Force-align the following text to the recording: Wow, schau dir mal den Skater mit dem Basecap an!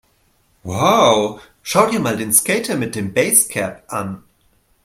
Wow, 0.63 1.39
schau 1.61 1.87
dir 1.91 1.99
mal 1.99 2.17
den 2.17 2.33
Skater 2.33 2.75
mit 2.75 2.95
dem 2.95 3.13
Basecap 3.13 3.83
an! 3.93 4.23